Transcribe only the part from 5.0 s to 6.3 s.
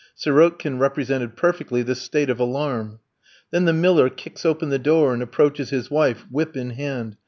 and approaches his wife,